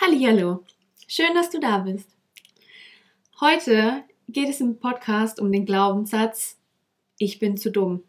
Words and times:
Hallo, 0.00 0.64
schön, 1.08 1.34
dass 1.34 1.50
du 1.50 1.58
da 1.58 1.78
bist. 1.78 2.08
Heute 3.40 4.04
geht 4.28 4.48
es 4.48 4.60
im 4.60 4.78
Podcast 4.78 5.40
um 5.40 5.50
den 5.50 5.66
Glaubenssatz, 5.66 6.56
ich 7.18 7.40
bin 7.40 7.56
zu 7.56 7.72
dumm. 7.72 8.04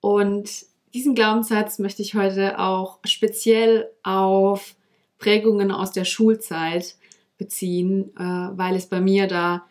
Und 0.00 0.64
diesen 0.94 1.14
Glaubenssatz 1.14 1.78
möchte 1.78 2.00
ich 2.00 2.14
heute 2.14 2.58
auch 2.58 3.00
speziell 3.04 3.90
auf 4.02 4.76
Prägungen 5.18 5.70
aus 5.70 5.92
der 5.92 6.06
Schulzeit 6.06 6.96
beziehen, 7.36 8.10
äh, 8.16 8.22
weil 8.22 8.76
es 8.76 8.86
bei 8.86 9.02
mir 9.02 9.26
da 9.26 9.66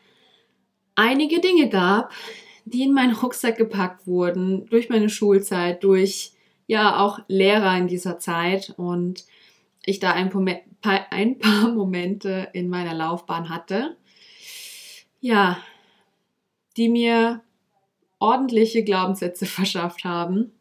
einige 0.94 1.42
Dinge 1.42 1.68
gab, 1.68 2.12
die 2.66 2.84
in 2.84 2.94
meinen 2.94 3.16
Rucksack 3.16 3.58
gepackt 3.58 4.06
wurden 4.06 4.68
durch 4.68 4.88
meine 4.88 5.10
Schulzeit, 5.10 5.84
durch 5.84 6.34
ja 6.68 7.00
auch 7.00 7.20
Lehrer 7.28 7.76
in 7.76 7.88
dieser 7.88 8.20
Zeit 8.20 8.76
und 8.78 9.26
ich 9.86 10.00
da 10.00 10.12
ein, 10.12 10.32
ein 10.82 11.40
paar 11.40 11.72
Momente 11.74 12.50
in 12.54 12.70
meiner 12.70 12.94
Laufbahn 12.94 13.50
hatte, 13.50 13.98
ja, 15.20 15.58
die 16.78 16.90
mir 16.90 17.42
ordentliche 18.20 18.84
Glaubenssätze 18.84 19.46
verschafft 19.48 20.04
haben. 20.04 20.52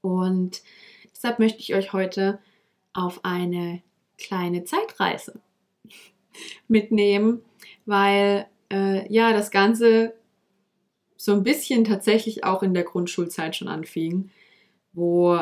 Und 0.00 0.62
deshalb 1.14 1.38
möchte 1.38 1.60
ich 1.60 1.74
euch 1.74 1.92
heute 1.92 2.40
auf 2.92 3.24
eine 3.24 3.82
kleine 4.18 4.64
Zeitreise 4.64 5.40
mitnehmen, 6.68 7.42
weil 7.86 8.46
äh, 8.70 9.10
ja 9.12 9.32
das 9.32 9.50
Ganze 9.50 10.14
so 11.16 11.32
ein 11.32 11.44
bisschen 11.44 11.84
tatsächlich 11.84 12.42
auch 12.42 12.64
in 12.64 12.74
der 12.74 12.82
Grundschulzeit 12.82 13.54
schon 13.54 13.68
anfing, 13.68 14.30
wo 14.92 15.38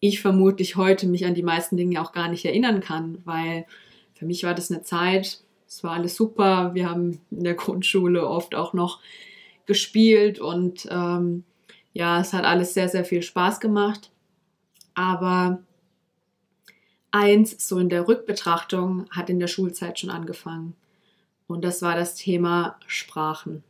ich 0.00 0.20
vermutlich 0.20 0.76
heute 0.76 1.06
mich 1.06 1.26
an 1.26 1.34
die 1.34 1.42
meisten 1.42 1.76
Dinge 1.76 2.00
auch 2.00 2.12
gar 2.12 2.28
nicht 2.28 2.44
erinnern 2.44 2.80
kann, 2.80 3.18
weil 3.24 3.66
für 4.14 4.24
mich 4.24 4.42
war 4.44 4.54
das 4.54 4.70
eine 4.70 4.82
Zeit, 4.82 5.42
es 5.70 5.84
war 5.84 5.92
alles 5.92 6.16
super. 6.16 6.74
Wir 6.74 6.90
haben 6.90 7.20
in 7.30 7.44
der 7.44 7.54
Grundschule 7.62 8.26
oft 8.26 8.54
auch 8.54 8.72
noch 8.72 9.00
gespielt 9.66 10.40
und 10.40 10.88
ähm, 10.90 11.44
ja, 11.92 12.20
es 12.20 12.32
hat 12.32 12.44
alles 12.44 12.74
sehr, 12.74 12.88
sehr 12.88 13.04
viel 13.04 13.22
Spaß 13.22 13.60
gemacht. 13.60 14.10
Aber 14.94 15.62
eins, 17.12 17.68
so 17.68 17.78
in 17.78 17.88
der 17.88 18.08
Rückbetrachtung, 18.08 19.06
hat 19.10 19.30
in 19.30 19.38
der 19.38 19.46
Schulzeit 19.46 19.98
schon 19.98 20.10
angefangen. 20.10 20.74
Und 21.46 21.64
das 21.64 21.82
war 21.82 21.94
das 21.94 22.14
Thema 22.14 22.78
Sprachen. 22.86 23.64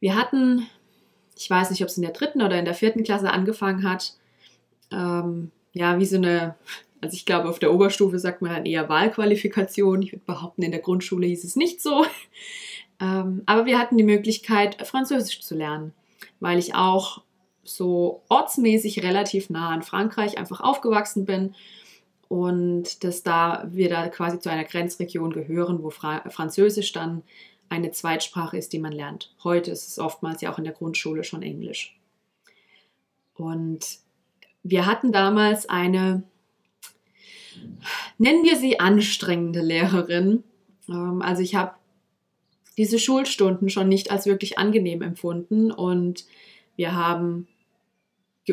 Wir 0.00 0.14
hatten, 0.16 0.66
ich 1.36 1.48
weiß 1.48 1.70
nicht, 1.70 1.82
ob 1.82 1.88
es 1.88 1.96
in 1.96 2.02
der 2.02 2.12
dritten 2.12 2.42
oder 2.42 2.58
in 2.58 2.64
der 2.64 2.74
vierten 2.74 3.04
Klasse 3.04 3.30
angefangen 3.30 3.88
hat, 3.88 4.14
ähm, 4.92 5.50
ja, 5.72 5.98
wie 5.98 6.06
so 6.06 6.16
eine, 6.16 6.56
also 7.00 7.14
ich 7.14 7.26
glaube, 7.26 7.48
auf 7.48 7.58
der 7.58 7.72
Oberstufe 7.72 8.18
sagt 8.18 8.42
man 8.42 8.52
dann 8.52 8.66
eher 8.66 8.88
Wahlqualifikation. 8.88 10.02
Ich 10.02 10.12
würde 10.12 10.24
behaupten, 10.24 10.62
in 10.62 10.72
der 10.72 10.80
Grundschule 10.80 11.26
hieß 11.26 11.44
es 11.44 11.56
nicht 11.56 11.80
so. 11.80 12.04
Ähm, 13.02 13.44
aber 13.46 13.64
wir 13.64 13.78
hatten 13.78 13.96
die 13.96 14.04
Möglichkeit, 14.04 14.86
Französisch 14.86 15.40
zu 15.40 15.54
lernen, 15.54 15.94
weil 16.38 16.58
ich 16.58 16.74
auch 16.74 17.22
so 17.64 18.22
ortsmäßig 18.28 19.02
relativ 19.02 19.48
nah 19.48 19.70
an 19.70 19.82
Frankreich 19.82 20.36
einfach 20.36 20.60
aufgewachsen 20.60 21.24
bin 21.24 21.54
und 22.28 23.02
dass 23.02 23.22
da 23.22 23.66
wir 23.70 23.88
da 23.88 24.08
quasi 24.08 24.38
zu 24.38 24.50
einer 24.50 24.64
Grenzregion 24.64 25.32
gehören, 25.32 25.82
wo 25.82 25.90
Fra 25.90 26.28
Französisch 26.30 26.92
dann 26.92 27.22
eine 27.68 27.92
Zweitsprache 27.92 28.58
ist, 28.58 28.72
die 28.72 28.78
man 28.78 28.92
lernt. 28.92 29.32
Heute 29.42 29.70
ist 29.70 29.88
es 29.88 29.98
oftmals 29.98 30.42
ja 30.42 30.52
auch 30.52 30.58
in 30.58 30.64
der 30.64 30.72
Grundschule 30.72 31.24
schon 31.24 31.42
Englisch. 31.42 31.98
Und 33.34 33.98
wir 34.62 34.86
hatten 34.86 35.12
damals 35.12 35.68
eine, 35.68 36.22
nennen 38.18 38.44
wir 38.44 38.56
sie 38.56 38.80
anstrengende 38.80 39.60
Lehrerin. 39.60 40.44
Ähm, 40.88 41.22
also 41.22 41.42
ich 41.42 41.54
habe 41.54 41.74
diese 42.76 42.98
Schulstunden 42.98 43.68
schon 43.68 43.88
nicht 43.88 44.10
als 44.10 44.26
wirklich 44.26 44.58
angenehm 44.58 45.02
empfunden 45.02 45.70
und 45.70 46.24
wir 46.76 46.94
haben 46.94 47.46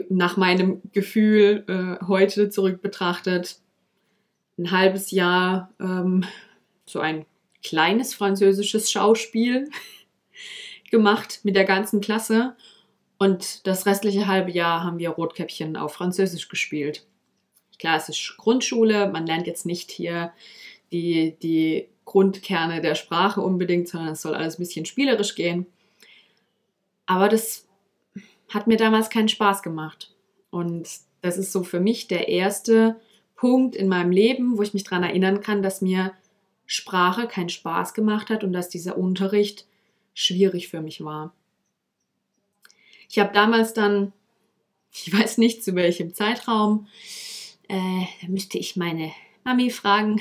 nach 0.09 0.37
meinem 0.37 0.81
Gefühl 0.91 1.63
äh, 1.67 2.05
heute 2.05 2.49
zurück 2.49 2.81
betrachtet 2.81 3.59
ein 4.57 4.71
halbes 4.71 5.11
Jahr 5.11 5.71
ähm, 5.79 6.25
so 6.85 6.99
ein 6.99 7.25
kleines 7.63 8.13
französisches 8.13 8.91
Schauspiel 8.91 9.69
gemacht 10.91 11.39
mit 11.43 11.55
der 11.55 11.65
ganzen 11.65 12.01
Klasse 12.01 12.55
und 13.17 13.65
das 13.65 13.85
restliche 13.85 14.27
halbe 14.27 14.51
Jahr 14.51 14.83
haben 14.83 14.99
wir 14.99 15.09
Rotkäppchen 15.09 15.75
auf 15.75 15.93
Französisch 15.93 16.49
gespielt. 16.49 17.05
Klar, 17.79 17.97
es 17.97 18.09
ist 18.09 18.35
Grundschule, 18.37 19.09
man 19.11 19.25
lernt 19.25 19.47
jetzt 19.47 19.65
nicht 19.65 19.91
hier 19.91 20.31
die, 20.91 21.37
die 21.41 21.87
Grundkerne 22.05 22.81
der 22.81 22.95
Sprache 22.95 23.41
unbedingt, 23.41 23.87
sondern 23.87 24.13
es 24.13 24.21
soll 24.21 24.33
alles 24.33 24.55
ein 24.55 24.63
bisschen 24.63 24.85
spielerisch 24.85 25.35
gehen. 25.35 25.65
Aber 27.05 27.29
das 27.29 27.67
hat 28.49 28.67
mir 28.67 28.77
damals 28.77 29.09
keinen 29.09 29.29
Spaß 29.29 29.61
gemacht. 29.61 30.15
Und 30.49 30.87
das 31.21 31.37
ist 31.37 31.51
so 31.51 31.63
für 31.63 31.79
mich 31.79 32.07
der 32.07 32.29
erste 32.29 32.99
Punkt 33.35 33.75
in 33.75 33.87
meinem 33.87 34.11
Leben, 34.11 34.57
wo 34.57 34.61
ich 34.61 34.73
mich 34.73 34.83
daran 34.83 35.03
erinnern 35.03 35.41
kann, 35.41 35.61
dass 35.61 35.81
mir 35.81 36.13
Sprache 36.65 37.27
keinen 37.27 37.49
Spaß 37.49 37.93
gemacht 37.93 38.29
hat 38.29 38.43
und 38.43 38.53
dass 38.53 38.69
dieser 38.69 38.97
Unterricht 38.97 39.67
schwierig 40.13 40.67
für 40.67 40.81
mich 40.81 41.03
war. 41.03 41.33
Ich 43.09 43.19
habe 43.19 43.33
damals 43.33 43.73
dann, 43.73 44.13
ich 44.91 45.11
weiß 45.11 45.37
nicht 45.37 45.63
zu 45.63 45.75
welchem 45.75 46.13
Zeitraum, 46.13 46.87
äh, 47.67 48.05
da 48.21 48.27
müsste 48.27 48.57
ich 48.57 48.75
meine 48.75 49.11
Mami 49.43 49.69
fragen, 49.69 50.19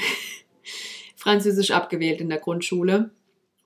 Französisch 1.17 1.73
abgewählt 1.73 2.21
in 2.21 2.29
der 2.29 2.39
Grundschule 2.39 3.11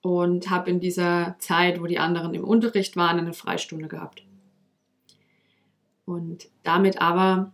und 0.02 0.48
habe 0.48 0.70
in 0.70 0.80
dieser 0.80 1.36
Zeit, 1.38 1.80
wo 1.80 1.86
die 1.86 1.98
anderen 1.98 2.32
im 2.34 2.44
Unterricht 2.44 2.96
waren, 2.96 3.18
eine 3.18 3.34
Freistunde 3.34 3.88
gehabt. 3.88 4.24
Und 6.06 6.48
damit 6.62 7.00
aber 7.00 7.52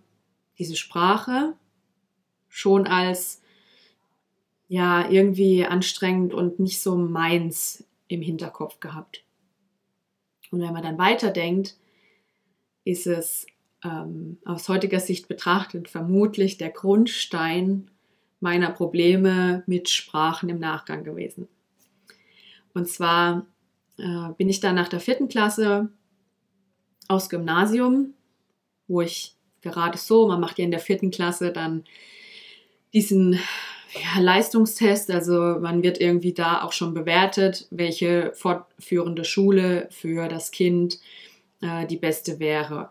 diese 0.58 0.76
Sprache 0.76 1.54
schon 2.48 2.86
als 2.86 3.42
ja 4.68 5.08
irgendwie 5.08 5.64
anstrengend 5.64 6.34
und 6.34 6.58
nicht 6.58 6.80
so 6.80 6.96
meins 6.96 7.84
im 8.08 8.22
Hinterkopf 8.22 8.80
gehabt. 8.80 9.25
Und 10.56 10.62
wenn 10.62 10.72
man 10.72 10.82
dann 10.82 10.96
weiterdenkt, 10.96 11.76
ist 12.84 13.06
es 13.06 13.46
ähm, 13.84 14.38
aus 14.46 14.70
heutiger 14.70 15.00
Sicht 15.00 15.28
betrachtet 15.28 15.88
vermutlich 15.90 16.56
der 16.56 16.70
Grundstein 16.70 17.90
meiner 18.40 18.70
Probleme 18.70 19.62
mit 19.66 19.90
Sprachen 19.90 20.48
im 20.48 20.58
Nachgang 20.58 21.04
gewesen. 21.04 21.46
Und 22.72 22.88
zwar 22.88 23.44
äh, 23.98 24.32
bin 24.38 24.48
ich 24.48 24.60
dann 24.60 24.76
nach 24.76 24.88
der 24.88 25.00
vierten 25.00 25.28
Klasse 25.28 25.90
aus 27.06 27.28
Gymnasium, 27.28 28.14
wo 28.88 29.02
ich 29.02 29.34
gerade 29.60 29.98
so, 29.98 30.26
man 30.26 30.40
macht 30.40 30.58
ja 30.58 30.64
in 30.64 30.70
der 30.70 30.80
vierten 30.80 31.10
Klasse 31.10 31.52
dann 31.52 31.84
diesen 32.94 33.38
ja, 34.02 34.20
Leistungstest, 34.20 35.10
also 35.10 35.58
man 35.60 35.82
wird 35.82 36.00
irgendwie 36.00 36.32
da 36.32 36.62
auch 36.62 36.72
schon 36.72 36.94
bewertet, 36.94 37.66
welche 37.70 38.32
fortführende 38.34 39.24
Schule 39.24 39.88
für 39.90 40.28
das 40.28 40.50
Kind 40.50 40.98
äh, 41.60 41.86
die 41.86 41.96
beste 41.96 42.38
wäre. 42.38 42.90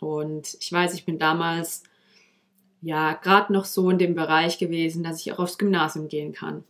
Und 0.00 0.56
ich 0.60 0.72
weiß, 0.72 0.94
ich 0.94 1.04
bin 1.04 1.18
damals 1.18 1.82
ja 2.82 3.12
gerade 3.14 3.52
noch 3.52 3.64
so 3.64 3.90
in 3.90 3.98
dem 3.98 4.14
Bereich 4.14 4.58
gewesen, 4.58 5.02
dass 5.02 5.20
ich 5.20 5.32
auch 5.32 5.38
aufs 5.38 5.58
Gymnasium 5.58 6.08
gehen 6.08 6.32
kann. 6.32 6.64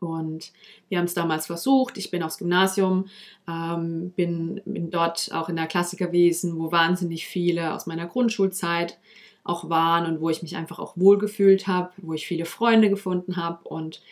Und 0.00 0.52
wir 0.88 0.98
haben 0.98 1.06
es 1.06 1.14
damals 1.14 1.46
versucht. 1.46 1.98
Ich 1.98 2.10
bin 2.10 2.22
aufs 2.22 2.38
Gymnasium, 2.38 3.06
ähm, 3.48 4.10
bin, 4.10 4.60
bin 4.64 4.90
dort 4.90 5.30
auch 5.32 5.48
in 5.48 5.56
der 5.56 5.66
Klasse 5.66 5.96
gewesen, 5.96 6.58
wo 6.58 6.70
wahnsinnig 6.70 7.26
viele 7.26 7.74
aus 7.74 7.86
meiner 7.86 8.06
Grundschulzeit 8.06 8.98
auch 9.48 9.68
waren 9.70 10.06
und 10.06 10.20
wo 10.20 10.30
ich 10.30 10.42
mich 10.42 10.56
einfach 10.56 10.78
auch 10.78 10.96
wohlgefühlt 10.96 11.66
habe, 11.66 11.90
wo 11.98 12.12
ich 12.12 12.26
viele 12.26 12.44
Freunde 12.44 12.90
gefunden 12.90 13.36
habe 13.36 13.68
und 13.68 14.02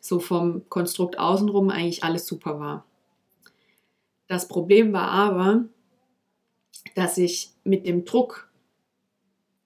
so 0.00 0.20
vom 0.20 0.68
Konstrukt 0.68 1.18
außenrum 1.18 1.70
eigentlich 1.70 2.04
alles 2.04 2.26
super 2.26 2.60
war. 2.60 2.84
Das 4.28 4.48
Problem 4.48 4.92
war 4.92 5.10
aber, 5.10 5.64
dass 6.94 7.18
ich 7.18 7.50
mit 7.64 7.86
dem 7.86 8.04
Druck, 8.04 8.50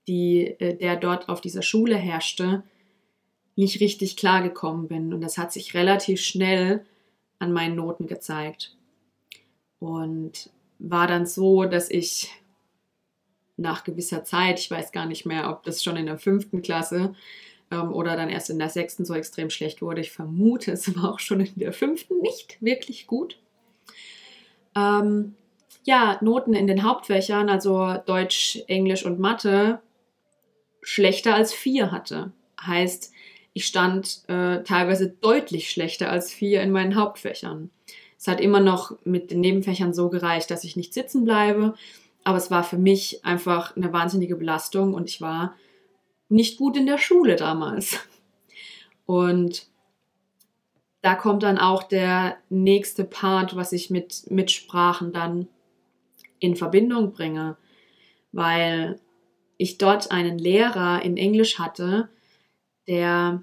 die, 0.06 0.47
äh, 0.59 0.77
der 0.77 0.97
dort 0.97 1.29
auf 1.29 1.41
dieser 1.41 1.62
Schule 1.62 1.97
herrschte, 1.97 2.62
nicht 3.56 3.81
richtig 3.81 4.17
klargekommen 4.17 4.89
bin. 4.89 5.12
Und 5.12 5.21
das 5.21 5.39
hat 5.39 5.53
sich 5.53 5.75
relativ 5.75 6.21
schnell 6.21 6.87
an 7.39 7.53
meinen 7.53 7.77
Noten 7.77 8.06
gezeigt. 8.06 8.77
Und 9.79 10.50
war 10.79 11.06
dann 11.06 11.27
so, 11.27 11.65
dass 11.65 11.91
ich 11.91 12.31
nach 13.61 13.85
gewisser 13.85 14.25
Zeit, 14.25 14.59
ich 14.59 14.71
weiß 14.71 14.93
gar 14.93 15.07
nicht 15.07 15.27
mehr, 15.27 15.51
ob 15.51 15.62
das 15.62 15.83
schon 15.83 15.97
in 15.97 16.07
der 16.07 16.19
fünften 16.19 16.62
Klasse 16.62 17.15
ähm, 17.71 17.93
oder 17.93 18.17
dann 18.17 18.29
erst 18.29 18.51
in 18.51 18.59
der 18.59 18.69
sechsten 18.69 19.05
so 19.05 19.15
extrem 19.15 19.51
schlecht 19.51 19.83
wurde. 19.83 20.01
Ich 20.01 20.11
vermute, 20.11 20.73
es 20.73 20.95
war 20.97 21.12
auch 21.12 21.19
schon 21.19 21.41
in 21.41 21.55
der 21.57 21.73
fünften 21.73 22.21
nicht 22.21 22.57
wirklich 22.61 23.07
gut. 23.07 23.39
Ähm, 24.77 25.35
ja, 25.85 26.19
Noten 26.21 26.55
in 26.55 26.67
den 26.67 26.83
Hauptfächern, 26.83 27.49
also 27.49 27.95
Deutsch, 28.07 28.59
Englisch 28.67 29.05
und 29.05 29.19
Mathe, 29.19 29.81
schlechter 30.83 31.35
als 31.35 31.53
vier 31.53 31.91
hatte. 31.91 32.33
Heißt, 32.61 33.12
ich 33.53 33.67
stand 33.67 34.23
äh, 34.29 34.62
teilweise 34.62 35.09
deutlich 35.09 35.71
schlechter 35.71 36.11
als 36.11 36.33
vier 36.33 36.62
in 36.62 36.71
meinen 36.71 36.95
Hauptfächern. 36.95 37.71
Es 38.19 38.29
hat 38.29 38.41
immer 38.41 38.61
noch 38.61 38.99
mit 39.05 39.31
den 39.31 39.41
Nebenfächern 39.41 39.95
so 39.95 40.11
gereicht, 40.11 40.51
dass 40.51 40.65
ich 40.65 40.77
nicht 40.77 40.93
sitzen 40.93 41.25
bleibe, 41.25 41.75
aber 42.25 42.39
es 42.39 42.51
war 42.51 42.65
für 42.65 42.79
mich 42.79 43.25
einfach 43.25 43.77
eine 43.77 43.93
wahnsinnige 43.93 44.37
Belastung 44.37 44.95
und 44.95 45.09
ich 45.09 45.21
war 45.21 45.57
nicht 46.29 46.59
gut 46.59 46.77
in 46.77 46.87
der 46.87 46.99
Schule 46.99 47.37
damals. 47.37 47.99
Und 49.07 49.67
da 51.03 51.15
kommt 51.15 51.43
dann 51.43 51.59
auch 51.59 51.83
der 51.83 52.37
nächste 52.49 53.05
Part, 53.05 53.57
was 53.57 53.73
ich 53.73 53.91
mit, 53.91 54.31
mit 54.31 54.51
Sprachen 54.51 55.13
dann 55.13 55.49
in 56.39 56.57
Verbindung 56.57 57.13
bringe, 57.13 57.57
weil 58.33 59.01
ich 59.57 59.79
dort 59.79 60.11
einen 60.11 60.39
Lehrer 60.39 61.03
in 61.03 61.17
Englisch 61.17 61.59
hatte, 61.59 62.09
der 62.87 63.43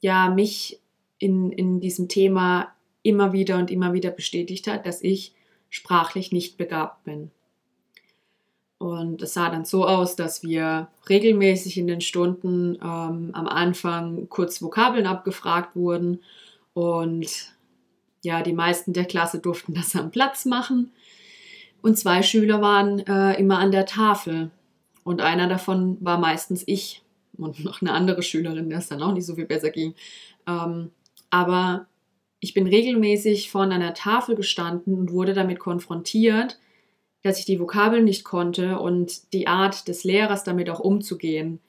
ja 0.00 0.28
mich 0.28 0.80
in, 1.18 1.52
in 1.52 1.80
diesem 1.80 2.08
Thema 2.08 2.74
immer 3.02 3.32
wieder 3.32 3.58
und 3.58 3.70
immer 3.70 3.92
wieder 3.92 4.10
bestätigt 4.10 4.66
hat, 4.66 4.86
dass 4.86 5.02
ich 5.02 5.34
sprachlich 5.74 6.30
nicht 6.30 6.56
begabt 6.56 7.02
bin. 7.02 7.32
Und 8.78 9.22
es 9.22 9.34
sah 9.34 9.50
dann 9.50 9.64
so 9.64 9.84
aus, 9.86 10.14
dass 10.14 10.44
wir 10.44 10.88
regelmäßig 11.08 11.78
in 11.78 11.88
den 11.88 12.00
Stunden 12.00 12.76
ähm, 12.76 13.30
am 13.32 13.48
Anfang 13.48 14.28
kurz 14.28 14.62
Vokabeln 14.62 15.06
abgefragt 15.06 15.74
wurden. 15.74 16.20
Und 16.74 17.56
ja, 18.22 18.42
die 18.42 18.52
meisten 18.52 18.92
der 18.92 19.04
Klasse 19.04 19.40
durften 19.40 19.74
das 19.74 19.96
am 19.96 20.12
Platz 20.12 20.44
machen. 20.44 20.92
Und 21.82 21.98
zwei 21.98 22.22
Schüler 22.22 22.62
waren 22.62 23.00
äh, 23.00 23.34
immer 23.34 23.58
an 23.58 23.72
der 23.72 23.86
Tafel. 23.86 24.52
Und 25.02 25.22
einer 25.22 25.48
davon 25.48 25.98
war 26.00 26.18
meistens 26.18 26.62
ich 26.66 27.02
und 27.36 27.64
noch 27.64 27.82
eine 27.82 27.92
andere 27.92 28.22
Schülerin, 28.22 28.70
der 28.70 28.78
es 28.78 28.88
dann 28.88 29.02
auch 29.02 29.12
nicht 29.12 29.26
so 29.26 29.34
viel 29.34 29.46
besser 29.46 29.70
ging. 29.70 29.94
Ähm, 30.46 30.92
aber 31.30 31.86
ich 32.44 32.52
bin 32.52 32.66
regelmäßig 32.66 33.50
vor 33.50 33.62
einer 33.62 33.94
Tafel 33.94 34.36
gestanden 34.36 34.92
und 34.98 35.12
wurde 35.12 35.32
damit 35.32 35.58
konfrontiert, 35.58 36.58
dass 37.22 37.38
ich 37.38 37.46
die 37.46 37.58
Vokabeln 37.58 38.04
nicht 38.04 38.22
konnte 38.22 38.78
und 38.78 39.32
die 39.32 39.46
Art 39.46 39.88
des 39.88 40.04
Lehrers 40.04 40.44
damit 40.44 40.68
auch 40.68 40.78
umzugehen, 40.78 41.60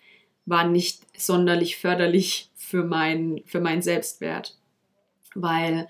war 0.46 0.68
nicht 0.68 1.00
sonderlich 1.18 1.78
förderlich 1.78 2.50
für, 2.56 2.84
mein, 2.84 3.42
für 3.46 3.62
meinen 3.62 3.82
Selbstwert, 3.82 4.58
weil 5.34 5.88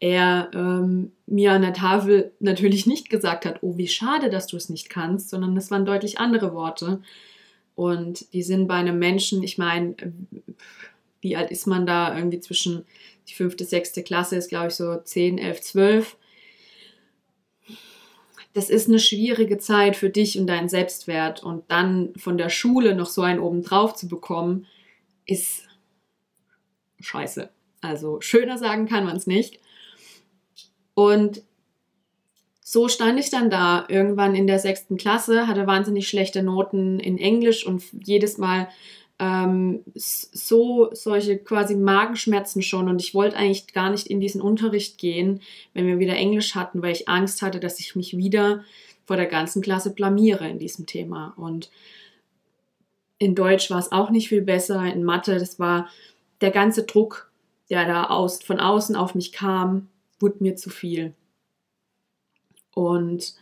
er 0.00 0.50
ähm, 0.52 1.12
mir 1.26 1.52
an 1.52 1.62
der 1.62 1.72
Tafel 1.72 2.32
natürlich 2.40 2.86
nicht 2.86 3.10
gesagt 3.10 3.46
hat, 3.46 3.62
oh, 3.62 3.76
wie 3.76 3.86
schade, 3.86 4.30
dass 4.30 4.48
du 4.48 4.56
es 4.56 4.68
nicht 4.68 4.90
kannst, 4.90 5.30
sondern 5.30 5.56
es 5.56 5.70
waren 5.70 5.86
deutlich 5.86 6.18
andere 6.18 6.52
Worte. 6.54 7.00
Und 7.76 8.32
die 8.32 8.42
sind 8.42 8.66
bei 8.66 8.74
einem 8.74 8.98
Menschen, 8.98 9.44
ich 9.44 9.58
meine, 9.58 9.94
wie 11.20 11.36
alt 11.36 11.52
ist 11.52 11.68
man 11.68 11.86
da? 11.86 12.16
Irgendwie 12.16 12.40
zwischen 12.40 12.84
die 13.28 13.34
fünfte, 13.34 13.64
sechste 13.64 14.02
Klasse 14.02 14.36
ist, 14.36 14.48
glaube 14.48 14.68
ich, 14.68 14.74
so 14.74 14.96
10, 14.96 15.38
11, 15.38 15.60
12 15.60 16.16
das 18.54 18.70
ist 18.70 18.88
eine 18.88 19.00
schwierige 19.00 19.58
Zeit 19.58 19.96
für 19.96 20.10
dich 20.10 20.38
und 20.38 20.46
deinen 20.46 20.68
Selbstwert. 20.68 21.42
Und 21.42 21.64
dann 21.70 22.14
von 22.16 22.38
der 22.38 22.48
Schule 22.48 22.94
noch 22.94 23.08
so 23.08 23.22
einen 23.22 23.40
obendrauf 23.40 23.94
zu 23.94 24.08
bekommen, 24.08 24.66
ist 25.26 25.66
scheiße. 27.00 27.50
Also 27.80 28.20
schöner 28.20 28.56
sagen 28.56 28.86
kann 28.86 29.04
man 29.04 29.16
es 29.16 29.26
nicht. 29.26 29.58
Und 30.94 31.42
so 32.60 32.88
stand 32.88 33.18
ich 33.18 33.28
dann 33.28 33.50
da 33.50 33.86
irgendwann 33.88 34.36
in 34.36 34.46
der 34.46 34.60
sechsten 34.60 34.96
Klasse, 34.96 35.48
hatte 35.48 35.66
wahnsinnig 35.66 36.08
schlechte 36.08 36.44
Noten 36.44 37.00
in 37.00 37.18
Englisch 37.18 37.66
und 37.66 37.82
jedes 38.04 38.38
Mal 38.38 38.68
ähm, 39.18 39.84
so 39.94 40.90
solche 40.92 41.38
quasi 41.38 41.76
Magenschmerzen 41.76 42.62
schon 42.62 42.88
und 42.88 43.00
ich 43.00 43.14
wollte 43.14 43.36
eigentlich 43.36 43.72
gar 43.72 43.90
nicht 43.90 44.08
in 44.08 44.20
diesen 44.20 44.40
Unterricht 44.40 44.98
gehen, 44.98 45.40
wenn 45.72 45.86
wir 45.86 45.98
wieder 45.98 46.16
Englisch 46.16 46.54
hatten, 46.54 46.82
weil 46.82 46.92
ich 46.92 47.08
Angst 47.08 47.42
hatte, 47.42 47.60
dass 47.60 47.78
ich 47.78 47.94
mich 47.94 48.16
wieder 48.16 48.64
vor 49.06 49.16
der 49.16 49.26
ganzen 49.26 49.62
Klasse 49.62 49.94
blamiere 49.94 50.48
in 50.48 50.58
diesem 50.58 50.86
Thema. 50.86 51.34
Und 51.36 51.70
in 53.18 53.34
Deutsch 53.34 53.70
war 53.70 53.78
es 53.78 53.92
auch 53.92 54.10
nicht 54.10 54.28
viel 54.28 54.42
besser, 54.42 54.84
in 54.84 55.04
Mathe, 55.04 55.38
das 55.38 55.58
war 55.58 55.88
der 56.40 56.50
ganze 56.50 56.84
Druck, 56.84 57.30
der 57.70 57.86
da 57.86 58.04
aus, 58.04 58.42
von 58.42 58.60
außen 58.60 58.96
auf 58.96 59.14
mich 59.14 59.32
kam, 59.32 59.88
wurde 60.18 60.38
mir 60.40 60.56
zu 60.56 60.70
viel. 60.70 61.14
Und 62.74 63.34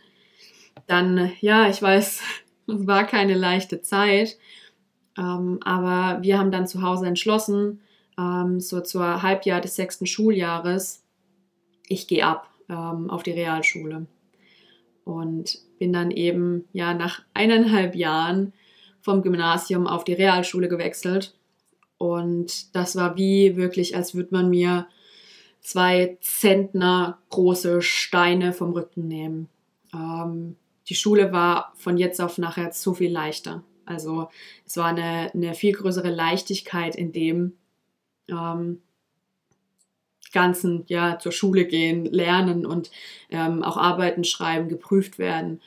dann, 0.87 1.31
ja, 1.41 1.69
ich 1.69 1.81
weiß, 1.81 2.21
es 2.67 2.87
war 2.87 3.05
keine 3.05 3.33
leichte 3.33 3.81
Zeit. 3.81 4.37
Ähm, 5.17 5.59
aber 5.63 6.21
wir 6.21 6.39
haben 6.39 6.51
dann 6.51 6.67
zu 6.67 6.81
Hause 6.81 7.07
entschlossen, 7.07 7.81
ähm, 8.17 8.59
so 8.59 8.81
zur 8.81 9.21
Halbjahr 9.21 9.61
des 9.61 9.75
sechsten 9.75 10.05
Schuljahres, 10.05 11.03
ich 11.87 12.07
gehe 12.07 12.25
ab 12.25 12.49
ähm, 12.69 13.09
auf 13.09 13.23
die 13.23 13.31
Realschule. 13.31 14.07
Und 15.05 15.59
bin 15.79 15.91
dann 15.91 16.11
eben 16.11 16.65
ja 16.71 16.93
nach 16.93 17.21
eineinhalb 17.33 17.95
Jahren 17.95 18.53
vom 19.01 19.21
Gymnasium 19.21 19.85
auf 19.85 20.05
die 20.05 20.13
Realschule 20.13 20.69
gewechselt. 20.69 21.35
Und 21.97 22.73
das 22.75 22.95
war 22.95 23.17
wie 23.17 23.57
wirklich, 23.57 23.95
als 23.95 24.15
würde 24.15 24.29
man 24.31 24.49
mir 24.49 24.87
zwei 25.59 26.17
Zentner 26.21 27.19
große 27.29 27.81
Steine 27.81 28.53
vom 28.53 28.71
Rücken 28.71 29.07
nehmen. 29.07 29.49
Ähm, 29.93 30.55
die 30.87 30.95
Schule 30.95 31.31
war 31.31 31.73
von 31.75 31.97
jetzt 31.97 32.21
auf 32.21 32.37
nachher 32.37 32.71
so 32.71 32.93
viel 32.93 33.11
leichter. 33.11 33.63
Also 33.85 34.29
es 34.65 34.77
war 34.77 34.87
eine, 34.87 35.31
eine 35.33 35.53
viel 35.53 35.73
größere 35.73 36.09
Leichtigkeit 36.09 36.95
in 36.95 37.11
dem 37.11 37.53
ähm, 38.29 38.81
ganzen, 40.33 40.83
ja, 40.87 41.19
zur 41.19 41.31
Schule 41.31 41.65
gehen, 41.65 42.05
lernen 42.05 42.65
und 42.65 42.91
ähm, 43.29 43.63
auch 43.63 43.77
Arbeiten 43.77 44.23
schreiben, 44.23 44.67
geprüft 44.67 45.19
werden. 45.19 45.61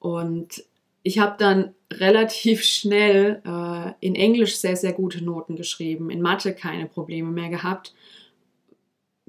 Und 0.00 0.64
ich 1.02 1.18
habe 1.18 1.36
dann 1.38 1.74
relativ 1.92 2.64
schnell 2.64 3.42
äh, 3.44 3.92
in 4.00 4.16
Englisch 4.16 4.56
sehr, 4.56 4.76
sehr 4.76 4.92
gute 4.92 5.22
Noten 5.22 5.54
geschrieben, 5.54 6.10
in 6.10 6.22
Mathe 6.22 6.54
keine 6.54 6.86
Probleme 6.86 7.30
mehr 7.30 7.50
gehabt. 7.50 7.94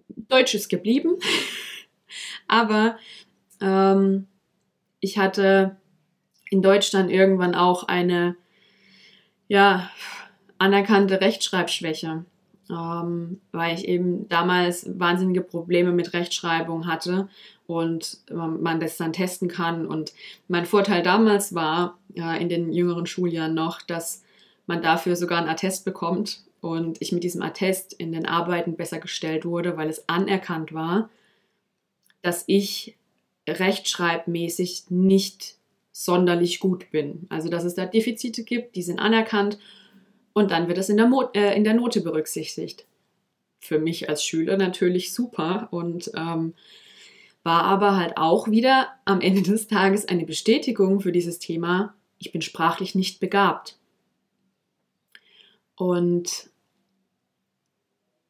Deutsch 0.07 0.55
ist 0.55 0.69
geblieben, 0.69 1.17
aber 2.47 2.97
ähm, 3.61 4.27
ich 4.99 5.17
hatte 5.17 5.77
in 6.49 6.61
Deutschland 6.61 7.11
irgendwann 7.11 7.55
auch 7.55 7.87
eine 7.87 8.35
ja, 9.47 9.89
anerkannte 10.57 11.21
Rechtschreibschwäche, 11.21 12.25
ähm, 12.69 13.41
weil 13.51 13.75
ich 13.75 13.87
eben 13.87 14.27
damals 14.29 14.87
wahnsinnige 14.99 15.41
Probleme 15.41 15.91
mit 15.91 16.13
Rechtschreibung 16.13 16.87
hatte 16.87 17.29
und 17.67 18.17
man 18.31 18.79
das 18.79 18.97
dann 18.97 19.13
testen 19.13 19.47
kann. 19.47 19.85
Und 19.85 20.13
mein 20.47 20.65
Vorteil 20.65 21.03
damals 21.03 21.53
war, 21.53 21.99
äh, 22.15 22.41
in 22.41 22.49
den 22.49 22.73
jüngeren 22.73 23.05
Schuljahren 23.05 23.53
noch, 23.53 23.83
dass 23.83 24.23
man 24.65 24.81
dafür 24.81 25.15
sogar 25.15 25.37
einen 25.37 25.49
Attest 25.49 25.85
bekommt 25.85 26.41
und 26.61 26.99
ich 26.99 27.11
mit 27.11 27.23
diesem 27.23 27.43
Attest 27.43 27.93
in 27.93 28.11
den 28.11 28.25
Arbeiten 28.25 28.75
besser 28.75 28.99
gestellt 28.99 29.45
wurde, 29.45 29.77
weil 29.77 29.87
es 29.87 30.09
anerkannt 30.09 30.73
war, 30.73 31.09
dass 32.23 32.43
ich 32.47 32.97
rechtschreibmäßig 33.47 34.85
nicht 34.89 35.58
sonderlich 35.91 36.59
gut 36.59 36.91
bin. 36.91 37.25
Also 37.29 37.49
dass 37.49 37.63
es 37.63 37.75
da 37.75 37.85
Defizite 37.85 38.43
gibt, 38.43 38.75
die 38.75 38.83
sind 38.83 38.99
anerkannt 38.99 39.57
und 40.33 40.51
dann 40.51 40.67
wird 40.67 40.77
das 40.77 40.89
in 40.89 40.97
der, 40.97 41.07
Mo 41.07 41.29
äh, 41.33 41.55
in 41.55 41.63
der 41.63 41.73
Note 41.73 42.01
berücksichtigt. 42.01 42.85
Für 43.59 43.79
mich 43.79 44.07
als 44.07 44.23
Schüler 44.23 44.57
natürlich 44.57 45.13
super 45.13 45.67
und 45.71 46.11
ähm, 46.15 46.53
war 47.43 47.63
aber 47.63 47.97
halt 47.97 48.17
auch 48.17 48.49
wieder 48.49 48.89
am 49.05 49.21
Ende 49.21 49.41
des 49.41 49.67
Tages 49.67 50.07
eine 50.07 50.25
Bestätigung 50.25 51.01
für 51.01 51.11
dieses 51.11 51.39
Thema, 51.39 51.95
ich 52.19 52.31
bin 52.31 52.41
sprachlich 52.41 52.95
nicht 52.95 53.19
begabt. 53.19 53.77
Und 55.75 56.49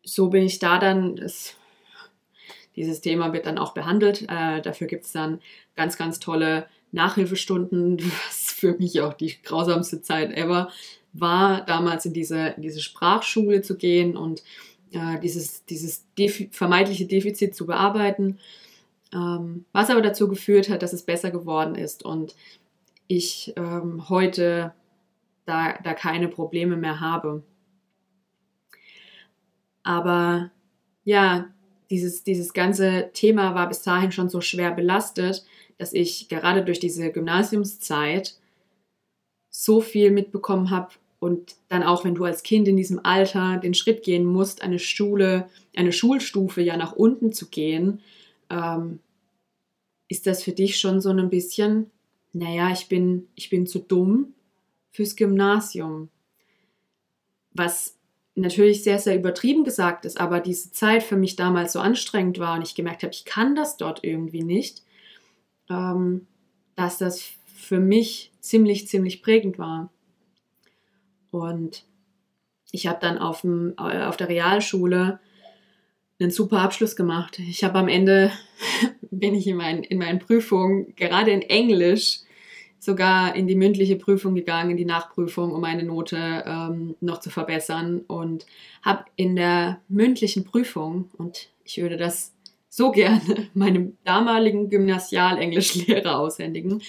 so 0.04 0.30
bin 0.30 0.44
ich 0.44 0.60
da 0.60 0.78
dann, 0.78 1.16
das, 1.16 1.56
dieses 2.76 3.02
Thema 3.02 3.34
wird 3.34 3.48
dann 3.48 3.58
auch 3.58 3.74
behandelt. 3.74 4.24
Äh, 4.30 4.62
dafür 4.62 4.88
gibt 4.88 5.06
es 5.06 5.12
dann 5.12 5.42
ganz, 5.76 5.98
ganz 5.98 6.20
tolle 6.20 6.68
Nachhilfestunden, 6.92 8.00
was 8.28 8.52
für 8.52 8.74
mich 8.78 9.02
auch 9.02 9.14
die 9.14 9.42
grausamste 9.42 10.02
Zeit 10.02 10.32
ever 10.36 10.70
war, 11.14 11.66
damals 11.66 12.06
in 12.06 12.14
diese, 12.14 12.50
in 12.50 12.62
diese 12.62 12.82
Sprachschule 12.82 13.62
zu 13.62 13.78
gehen 13.78 14.16
und 14.16 14.44
äh, 14.92 15.20
dieses, 15.20 15.66
dieses 15.66 16.06
Defi 16.18 16.50
vermeintliche 16.52 17.06
Defizit 17.06 17.56
zu 17.56 17.66
bearbeiten, 17.66 18.40
ähm, 19.14 19.66
was 19.72 19.90
aber 19.90 20.02
dazu 20.02 20.28
geführt 20.28 20.70
hat, 20.70 20.84
dass 20.84 20.94
es 20.94 21.04
besser 21.04 21.32
geworden 21.32 21.76
ist 21.76 22.04
und 22.06 22.36
ich 23.08 23.54
ähm, 23.56 24.08
heute 24.10 24.74
da, 25.46 25.74
da 25.84 25.94
keine 25.96 26.28
Probleme 26.28 26.78
mehr 26.78 27.00
habe. 27.00 27.44
Aber 29.82 30.52
ja, 31.04 31.48
dieses, 31.90 32.24
dieses 32.24 32.54
ganze 32.54 33.10
Thema 33.14 33.56
war 33.56 33.68
bis 33.68 33.82
dahin 33.82 34.12
schon 34.12 34.30
so 34.30 34.42
schwer 34.42 34.72
belastet, 34.72 35.46
dass 35.78 35.94
ich 35.94 36.30
gerade 36.30 36.64
durch 36.64 36.80
diese 36.80 37.12
Gymnasiumszeit 37.12 38.38
so 39.50 39.82
viel 39.82 40.12
mitbekommen 40.12 40.70
habe 40.70 40.90
und 41.20 41.56
dann 41.68 41.84
auch, 41.84 42.06
wenn 42.06 42.16
du 42.16 42.24
als 42.24 42.44
Kind 42.44 42.68
in 42.68 42.78
diesem 42.78 43.00
Alter 43.04 43.58
den 43.58 43.74
Schritt 43.74 44.04
gehen 44.04 44.26
musst, 44.26 44.62
eine 44.62 44.80
Schule, 44.80 45.50
eine 45.76 45.92
Schulstufe 45.92 46.62
ja 46.62 46.78
nach 46.78 46.94
unten 46.94 47.34
zu 47.34 47.48
gehen, 47.50 48.02
ähm, 48.50 49.00
ist 50.08 50.28
das 50.28 50.44
für 50.44 50.54
dich 50.54 50.80
schon 50.80 51.02
so 51.02 51.10
ein 51.10 51.30
bisschen, 51.30 51.92
naja, 52.34 52.72
ich 52.72 52.88
bin, 52.88 53.28
ich 53.36 53.50
bin 53.50 53.68
zu 53.68 53.80
dumm 53.80 54.34
fürs 54.92 55.16
Gymnasium. 55.16 56.10
Was 57.54 57.99
natürlich 58.40 58.84
sehr, 58.84 59.00
sehr 59.00 59.16
übertrieben 59.16 59.64
gesagt 59.64 60.06
ist, 60.06 60.20
aber 60.20 60.40
diese 60.40 60.72
Zeit 60.72 61.04
für 61.04 61.18
mich 61.18 61.36
damals 61.36 61.74
so 61.74 61.80
anstrengend 61.80 62.40
war 62.40 62.56
und 62.56 62.62
ich 62.62 62.76
gemerkt 62.76 63.04
habe, 63.04 63.14
ich 63.14 63.26
kann 63.26 63.56
das 63.56 63.78
dort 63.78 64.04
irgendwie 64.04 64.44
nicht, 64.44 64.84
ähm, 65.70 66.28
dass 66.76 66.98
das 66.98 67.22
für 67.46 67.80
mich 67.80 68.32
ziemlich, 68.40 68.88
ziemlich 68.88 69.22
prägend 69.22 69.60
war. 69.60 69.92
Und 71.32 71.86
ich 72.72 72.88
habe 72.88 73.00
dann 73.02 73.18
auf, 73.18 73.42
dem, 73.42 73.74
äh, 73.78 74.04
auf 74.04 74.18
der 74.18 74.30
Realschule 74.30 75.20
einen 76.20 76.32
super 76.32 76.62
Abschluss 76.62 76.96
gemacht. 76.96 77.40
Ich 77.40 77.64
habe 77.64 77.80
am 77.80 77.88
Ende, 77.88 78.32
bin 79.12 79.36
ich 79.36 79.48
in, 79.48 79.58
mein, 79.58 79.84
in 79.84 79.98
meinen 79.98 80.20
Prüfungen, 80.20 80.96
gerade 80.96 81.32
in 81.32 81.42
Englisch, 81.42 82.22
sogar 82.80 83.36
in 83.36 83.46
die 83.46 83.56
mündliche 83.56 83.98
Prüfung 83.98 84.34
gegangen, 84.34 84.72
in 84.72 84.78
die 84.78 84.86
Nachprüfung, 84.86 85.52
um 85.52 85.62
meine 85.62 85.84
Note 85.84 86.44
ähm, 86.46 86.96
noch 87.02 87.20
zu 87.20 87.30
verbessern. 87.30 88.02
Und 88.08 88.46
habe 88.82 89.06
in 89.16 89.36
der 89.36 89.82
mündlichen 89.90 90.46
Prüfung, 90.46 91.10
und 91.18 91.50
ich 91.64 91.78
würde 91.82 91.98
das 91.98 92.34
so 92.70 92.92
gerne 92.94 93.50
meinem 93.54 93.98
damaligen 94.06 94.70
Gymnasial-Englischlehrer 94.70 96.18
aushändigen, 96.18 96.82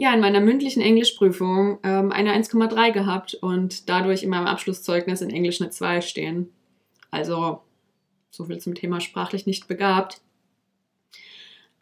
ja, 0.00 0.14
in 0.14 0.20
meiner 0.20 0.40
mündlichen 0.40 0.80
Englischprüfung 0.80 1.80
ähm, 1.82 2.12
eine 2.12 2.32
1,3 2.32 2.92
gehabt 2.92 3.34
und 3.34 3.88
dadurch 3.88 4.22
in 4.22 4.30
meinem 4.30 4.46
Abschlusszeugnis 4.46 5.22
in 5.22 5.30
Englisch 5.30 5.60
eine 5.60 5.70
2 5.70 6.02
stehen. 6.02 6.52
Also 7.10 7.62
so 8.30 8.44
viel 8.44 8.58
zum 8.58 8.76
Thema 8.76 9.00
sprachlich 9.00 9.44
nicht 9.44 9.66
begabt. 9.66 10.20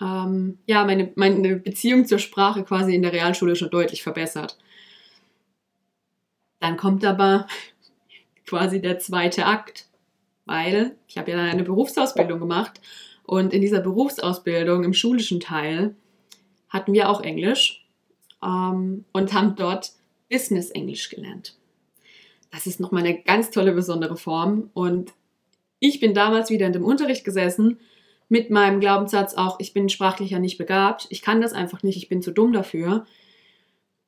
Ähm, 0.00 0.58
ja, 0.66 0.84
meine, 0.84 1.12
meine 1.14 1.56
Beziehung 1.56 2.06
zur 2.06 2.18
Sprache 2.18 2.64
quasi 2.64 2.94
in 2.94 3.02
der 3.02 3.12
Realschule 3.12 3.56
schon 3.56 3.70
deutlich 3.70 4.02
verbessert. 4.02 4.58
Dann 6.60 6.76
kommt 6.76 7.04
aber 7.04 7.46
quasi 8.46 8.80
der 8.80 8.98
zweite 8.98 9.46
Akt, 9.46 9.86
weil 10.44 10.96
ich 11.08 11.18
habe 11.18 11.30
ja 11.30 11.36
dann 11.36 11.48
eine 11.48 11.64
Berufsausbildung 11.64 12.40
gemacht 12.40 12.80
und 13.24 13.52
in 13.52 13.60
dieser 13.60 13.80
Berufsausbildung 13.80 14.84
im 14.84 14.94
schulischen 14.94 15.40
Teil 15.40 15.96
hatten 16.68 16.92
wir 16.92 17.08
auch 17.08 17.20
Englisch 17.22 17.86
ähm, 18.42 19.04
und 19.12 19.32
haben 19.32 19.56
dort 19.56 19.92
Business 20.30 20.70
Englisch 20.70 21.08
gelernt. 21.08 21.56
Das 22.50 22.66
ist 22.66 22.80
nochmal 22.80 23.04
eine 23.04 23.22
ganz 23.22 23.50
tolle, 23.50 23.72
besondere 23.72 24.16
Form. 24.16 24.70
Und 24.74 25.12
ich 25.78 26.00
bin 26.00 26.14
damals 26.14 26.50
wieder 26.50 26.66
in 26.66 26.72
dem 26.72 26.84
Unterricht 26.84 27.24
gesessen 27.24 27.78
mit 28.28 28.50
meinem 28.50 28.80
Glaubenssatz 28.80 29.34
auch, 29.34 29.60
ich 29.60 29.72
bin 29.72 29.88
sprachlich 29.88 30.30
ja 30.30 30.38
nicht 30.38 30.58
begabt, 30.58 31.06
ich 31.10 31.22
kann 31.22 31.40
das 31.40 31.52
einfach 31.52 31.82
nicht, 31.82 31.96
ich 31.96 32.08
bin 32.08 32.22
zu 32.22 32.32
dumm 32.32 32.52
dafür, 32.52 33.06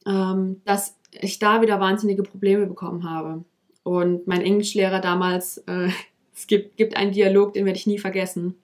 ähm, 0.07 0.61
dass 0.65 0.97
ich 1.13 1.39
da 1.39 1.63
wieder 1.63 1.81
wahnsinnige 1.81 2.23
Probleme 2.23 2.67
bekommen 2.67 3.09
habe. 3.09 3.45
Und 3.83 4.27
mein 4.27 4.43
Englischlehrer 4.43 5.01
damals, 5.01 5.59
äh, 5.67 5.89
es 6.35 6.47
gibt, 6.47 6.77
gibt 6.77 6.97
einen 6.97 7.13
Dialog, 7.13 7.53
den 7.53 7.65
werde 7.65 7.79
ich 7.79 7.87
nie 7.87 7.99
vergessen. 7.99 8.55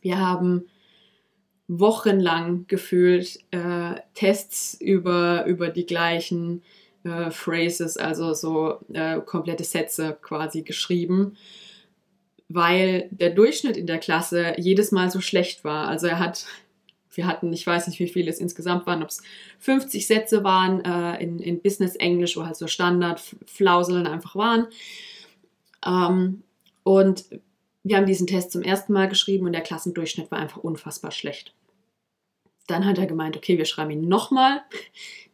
Wir 0.00 0.18
haben 0.20 0.66
wochenlang 1.66 2.66
gefühlt 2.66 3.40
äh, 3.50 3.94
Tests 4.14 4.74
über, 4.80 5.46
über 5.46 5.70
die 5.70 5.86
gleichen 5.86 6.62
äh, 7.04 7.30
Phrases, 7.30 7.96
also 7.96 8.34
so 8.34 8.80
äh, 8.92 9.20
komplette 9.20 9.64
Sätze 9.64 10.16
quasi 10.20 10.62
geschrieben, 10.62 11.36
weil 12.48 13.08
der 13.10 13.30
Durchschnitt 13.30 13.76
in 13.76 13.86
der 13.86 13.98
Klasse 13.98 14.54
jedes 14.58 14.92
Mal 14.92 15.10
so 15.10 15.20
schlecht 15.20 15.64
war. 15.64 15.88
Also 15.88 16.06
er 16.06 16.18
hat, 16.18 16.46
wir 17.14 17.26
hatten, 17.26 17.52
ich 17.52 17.66
weiß 17.66 17.86
nicht, 17.86 17.98
wie 18.00 18.08
viele 18.08 18.30
es 18.30 18.38
insgesamt 18.38 18.86
waren, 18.86 19.02
ob 19.02 19.08
es 19.08 19.22
50 19.60 20.06
Sätze 20.06 20.44
waren 20.44 20.84
äh, 20.84 21.22
in, 21.22 21.38
in 21.38 21.62
Business 21.62 21.96
Englisch, 21.96 22.36
wo 22.36 22.44
halt 22.44 22.56
so 22.56 22.66
Standard-Flauseln 22.66 24.06
einfach 24.06 24.36
waren. 24.36 24.66
Ähm, 25.86 26.42
und 26.82 27.24
wir 27.82 27.96
haben 27.96 28.06
diesen 28.06 28.26
Test 28.26 28.52
zum 28.52 28.62
ersten 28.62 28.92
Mal 28.92 29.08
geschrieben 29.08 29.46
und 29.46 29.52
der 29.52 29.60
Klassendurchschnitt 29.60 30.30
war 30.30 30.38
einfach 30.38 30.58
unfassbar 30.58 31.10
schlecht. 31.10 31.54
Dann 32.66 32.86
hat 32.86 32.98
er 32.98 33.06
gemeint, 33.06 33.36
okay, 33.36 33.58
wir 33.58 33.64
schreiben 33.66 33.90
ihn 33.90 34.08
nochmal. 34.08 34.62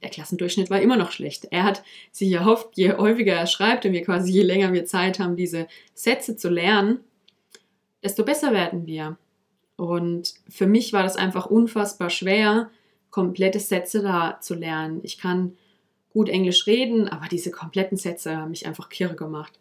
Der 0.03 0.11
Klassendurchschnitt 0.11 0.71
war 0.71 0.81
immer 0.81 0.97
noch 0.97 1.13
schlecht. 1.13 1.47
Er 1.51 1.65
hat 1.65 1.83
sich 2.11 2.33
erhofft, 2.33 2.71
je 2.75 2.95
häufiger 2.95 3.35
er 3.35 3.47
schreibt 3.47 3.85
und 3.87 3.93
wir 3.93 4.05
quasi 4.05 4.33
je 4.33 4.43
länger 4.43 4.73
wir 4.73 4.85
Zeit 4.85 5.19
haben, 5.19 5.37
diese 5.37 5.69
Sätze 5.95 6.37
zu 6.37 6.49
lernen, 6.49 7.01
desto 8.03 8.25
besser 8.25 8.53
werden 8.53 8.87
wir. 8.87 9.17
Und 9.77 10.35
für 10.49 10.67
mich 10.67 10.93
war 10.93 11.03
das 11.03 11.17
einfach 11.17 11.47
unfassbar 11.47 12.11
schwer, 12.11 12.71
komplette 13.11 13.61
Sätze 13.61 14.03
da 14.03 14.39
zu 14.41 14.55
lernen. 14.55 15.01
Ich 15.03 15.19
kann 15.19 15.57
gut 16.13 16.29
Englisch 16.29 16.67
reden, 16.67 17.09
aber 17.09 17.29
diese 17.29 17.51
kompletten 17.51 17.97
Sätze 17.97 18.37
haben 18.37 18.51
mich 18.51 18.67
einfach 18.67 18.89
kirre 18.89 19.15
gemacht. 19.15 19.59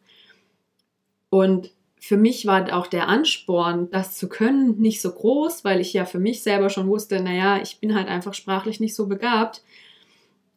Und 1.30 1.72
für 2.00 2.18
mich 2.18 2.46
war 2.46 2.74
auch 2.74 2.88
der 2.88 3.10
Ansporn, 3.10 3.90
das 3.92 4.16
zu 4.16 4.30
können, 4.30 4.80
nicht 4.80 5.02
so 5.02 5.12
groß, 5.12 5.66
weil 5.66 5.82
ich 5.82 5.92
ja 5.94 6.06
für 6.06 6.20
mich 6.20 6.42
selber 6.42 6.70
schon 6.70 6.88
wusste, 6.88 7.22
naja, 7.22 7.62
ich 7.62 7.80
bin 7.80 7.94
halt 7.94 8.08
einfach 8.08 8.34
sprachlich 8.34 8.80
nicht 8.80 8.96
so 8.96 9.08
begabt. 9.08 9.62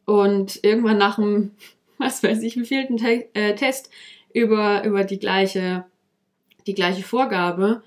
Und 0.05 0.61
irgendwann 0.63 0.99
nach 0.99 1.17
dem, 1.17 1.51
was 1.99 2.23
weiß 2.23 2.43
ich, 2.43 2.57
wievielten 2.57 2.97
Te 2.97 3.29
äh, 3.35 3.55
Test 3.57 3.91
über, 4.33 4.85
über 4.85 5.05
die 5.05 5.19
gleiche, 5.19 5.85
die 6.67 6.75
gleiche 6.75 7.03
Vorgabe, 7.03 7.83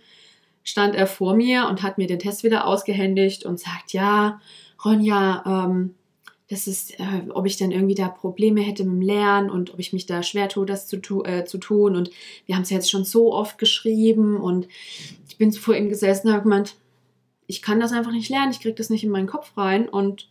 stand 0.64 0.96
er 0.96 1.08
vor 1.08 1.36
mir 1.36 1.68
und 1.68 1.82
hat 1.82 1.98
mir 1.98 2.08
den 2.08 2.20
Test 2.20 2.44
wieder 2.44 2.68
ausgehändigt 2.68 3.46
und 3.46 3.60
sagt, 3.60 3.94
ja, 3.94 4.42
Ronja, 4.84 5.44
ähm, 5.46 5.96
das 6.50 6.68
ist, 6.68 7.00
äh, 7.00 7.24
ob 7.30 7.48
ich 7.48 7.58
dann 7.58 7.72
irgendwie 7.72 7.96
da 7.96 8.08
Probleme 8.08 8.62
hätte 8.62 8.84
mit 8.84 8.94
dem 8.94 9.02
Lernen 9.02 9.50
und 9.50 9.74
ob 9.74 9.80
ich 9.80 9.94
mich 9.94 10.06
da 10.06 10.22
schwer 10.22 10.48
tue, 10.48 10.66
das 10.66 10.88
zu, 10.88 10.98
tu 10.98 11.24
äh, 11.24 11.46
zu 11.46 11.58
tun. 11.58 11.96
Und 11.96 12.12
wir 12.46 12.56
haben 12.56 12.62
es 12.62 12.70
jetzt 12.70 12.90
schon 12.90 13.04
so 13.04 13.34
oft 13.34 13.58
geschrieben 13.58 14.38
und 14.38 14.68
ich 15.28 15.38
bin 15.38 15.52
vor 15.52 15.76
ihm 15.76 15.90
gesessen 15.90 16.28
und 16.28 16.34
habe 16.34 16.44
gemeint, 16.44 16.76
ich 17.48 17.62
kann 17.62 17.80
das 17.80 17.92
einfach 17.92 18.12
nicht 18.12 18.30
lernen, 18.30 18.52
ich 18.52 18.60
kriege 18.60 18.76
das 18.76 18.90
nicht 18.90 19.04
in 19.04 19.10
meinen 19.10 19.28
Kopf 19.28 19.58
rein 19.58 19.90
und 19.90 20.30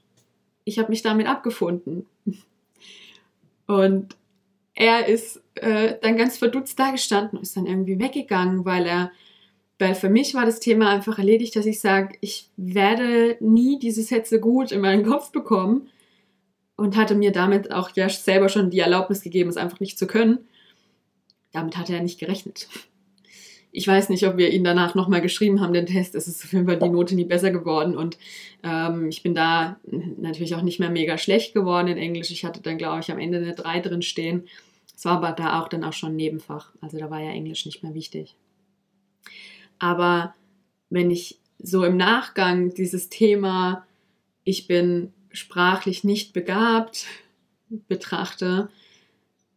ich 0.64 0.78
habe 0.78 0.90
mich 0.90 1.02
damit 1.02 1.26
abgefunden. 1.26 2.06
Und 3.66 4.14
er 4.75 5.06
ist 5.09 5.40
äh, 5.54 5.94
dann 6.02 6.18
ganz 6.18 6.37
verdutzt 6.37 6.78
dagestanden 6.78 7.38
und 7.38 7.44
ist 7.44 7.56
dann 7.56 7.64
irgendwie 7.64 7.99
weggegangen, 7.99 8.66
weil 8.66 8.85
er, 8.85 9.11
weil 9.78 9.94
für 9.94 10.11
mich 10.11 10.35
war 10.35 10.44
das 10.44 10.61
Thema 10.61 10.90
einfach 10.90 11.18
erledigt, 11.18 11.56
dass 11.56 11.64
ich 11.64 11.80
sage, 11.80 12.18
ich 12.21 12.50
werde 12.59 13.38
nie 13.40 13.78
diese 13.78 14.02
Sätze 14.02 14.38
gut 14.38 14.71
in 14.71 14.83
meinen 14.83 15.06
Kopf 15.06 15.33
bekommen 15.33 15.88
und 16.76 16.97
hatte 16.97 17.14
mir 17.14 17.33
damit 17.33 17.73
auch 17.73 17.90
ja 17.95 18.09
selber 18.09 18.49
schon 18.49 18.71
die 18.71 18.81
Erlaubnis 18.81 19.23
gegeben, 19.23 19.50
es 19.50 19.57
einfach 19.57 19.81
nicht 19.81 19.99
zu 19.99 20.07
können. 20.07 20.38
Damit 21.52 21.76
hatte 21.76 21.95
er 21.95 22.02
nicht 22.02 22.19
gerechnet. 22.19 22.69
Ich 23.76 23.88
weiß 23.88 24.09
nicht, 24.09 24.26
ob 24.26 24.37
wir 24.37 24.52
ihn 24.52 24.62
danach 24.62 24.95
nochmal 24.95 25.21
geschrieben 25.21 25.61
haben, 25.61 25.73
den 25.73 25.87
Test. 25.87 26.14
Es 26.14 26.28
ist 26.28 26.45
auf 26.45 26.52
jeden 26.52 26.66
Fall 26.66 26.78
die 26.78 26.88
Note 26.88 27.16
nie 27.16 27.25
besser 27.25 27.50
geworden 27.50 27.97
und 27.97 28.19
ähm, 28.62 29.09
ich 29.09 29.23
bin 29.23 29.35
da 29.35 29.81
natürlich 30.16 30.54
auch 30.54 30.62
nicht 30.62 30.78
mehr 30.78 30.90
mega 30.90 31.19
schlecht 31.19 31.54
geworden 31.54 31.88
in 31.88 31.99
Englisch. 31.99 32.31
Ich 32.31 32.45
hatte 32.45 32.61
dann, 32.61 32.78
glaube 32.78 33.00
ich, 33.00 33.11
am 33.11 33.19
Ende 33.19 33.38
eine 33.38 33.54
3 33.54 33.81
drin 33.81 34.02
stehen. 34.02 34.45
Es 34.97 35.04
war 35.04 35.16
aber 35.16 35.33
da 35.33 35.61
auch 35.61 35.69
dann 35.69 35.83
auch 35.83 35.93
schon 35.93 36.14
Nebenfach. 36.14 36.71
Also 36.81 36.99
da 36.99 37.11
war 37.11 37.21
ja 37.21 37.31
Englisch 37.31 37.66
nicht 37.66 37.83
mehr 37.83 37.95
wichtig. 37.95 38.37
Aber 39.81 40.35
wenn 40.88 41.11
ich 41.11 41.38
so 41.59 41.85
im 41.85 41.97
Nachgang 41.97 42.75
dieses 42.75 43.09
Thema, 43.09 43.87
ich 44.45 44.66
bin 44.66 45.12
sprachlich 45.34 46.04
nicht 46.04 46.32
begabt 46.32 47.06
betrachte 47.88 48.68